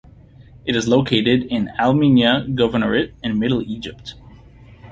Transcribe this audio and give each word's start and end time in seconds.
It 0.65 0.75
is 0.75 0.87
located 0.87 1.43
in 1.43 1.69
Al 1.77 1.93
Minya 1.93 2.51
Governorate 2.55 3.11
in 3.21 3.37
Middle 3.37 3.61
Egypt. 3.61 4.15